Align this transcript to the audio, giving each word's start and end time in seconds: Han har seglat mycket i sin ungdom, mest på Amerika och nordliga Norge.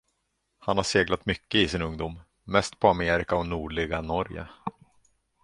Han 0.59 0.77
har 0.77 0.83
seglat 0.83 1.25
mycket 1.25 1.55
i 1.61 1.67
sin 1.67 1.81
ungdom, 1.81 2.19
mest 2.43 2.79
på 2.79 2.87
Amerika 2.87 3.35
och 3.35 3.47
nordliga 3.47 4.01
Norge. 4.01 4.47